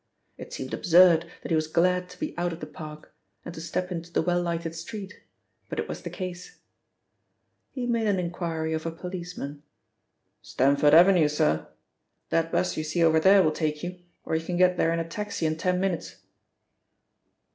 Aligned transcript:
It 0.35 0.51
seemed 0.51 0.73
absurd 0.73 1.29
that 1.43 1.51
he 1.51 1.55
was 1.55 1.67
glad 1.67 2.09
to 2.09 2.19
be 2.19 2.35
out 2.35 2.51
of 2.53 2.59
the 2.59 2.65
park, 2.65 3.13
and 3.45 3.53
to 3.53 3.61
step 3.61 3.91
into 3.91 4.11
the 4.11 4.23
well 4.23 4.41
lighted 4.41 4.73
street, 4.73 5.19
but 5.69 5.77
it 5.79 5.87
was 5.87 6.01
the 6.01 6.09
case. 6.09 6.57
He 7.69 7.85
made 7.85 8.07
an 8.07 8.17
inquiry 8.17 8.73
of 8.73 8.87
a 8.87 8.91
policeman. 8.91 9.61
"Stamford 10.41 10.95
Avenue, 10.95 11.27
sir? 11.27 11.67
That 12.29 12.51
bus 12.51 12.77
you 12.77 12.83
see 12.83 13.03
over 13.03 13.19
there 13.19 13.43
will 13.43 13.51
take 13.51 13.83
you, 13.83 13.99
or 14.25 14.35
you 14.35 14.43
can 14.43 14.57
get 14.57 14.75
there 14.75 14.91
in 14.91 14.97
a 14.97 15.07
taxi 15.07 15.45
in 15.45 15.55
ten 15.55 15.79
minutes." 15.79 16.15